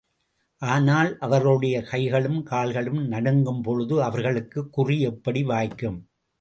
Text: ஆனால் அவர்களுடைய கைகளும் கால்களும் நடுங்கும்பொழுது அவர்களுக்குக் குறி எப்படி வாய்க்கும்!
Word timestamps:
ஆனால் 0.61 1.17
அவர்களுடைய 1.19 1.81
கைகளும் 1.81 2.43
கால்களும் 2.43 3.11
நடுங்கும்பொழுது 3.11 3.99
அவர்களுக்குக் 3.99 4.73
குறி 4.73 4.99
எப்படி 5.01 5.43
வாய்க்கும்! 5.43 5.99